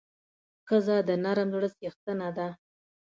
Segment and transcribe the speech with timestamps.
[0.67, 2.47] ښځه د نرم زړه څښتنه ده.